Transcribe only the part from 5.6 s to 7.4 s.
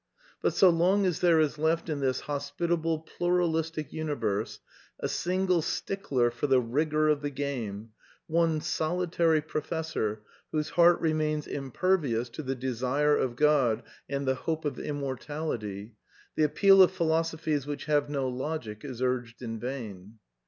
stickler for the rigour of the